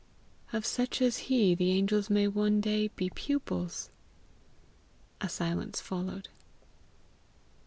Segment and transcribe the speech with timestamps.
[0.51, 3.91] Of such as he the angels may one day be the pupils."
[5.21, 6.27] A silence followed.